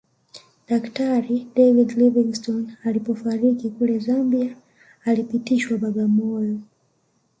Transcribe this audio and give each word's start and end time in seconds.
Daktari 0.67 1.35
David 1.55 1.89
Livingstone 1.97 2.77
alipofariki 2.85 3.69
kule 3.69 3.99
Zambia 3.99 4.55
alipitishwa 5.05 5.77
Bagamoyo 5.77 6.59